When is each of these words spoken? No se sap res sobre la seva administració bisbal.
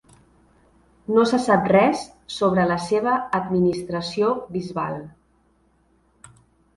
No 1.17 1.25
se 1.31 1.39
sap 1.41 1.67
res 1.73 1.99
sobre 2.35 2.65
la 2.71 2.77
seva 2.85 3.13
administració 3.41 4.31
bisbal. 4.57 4.97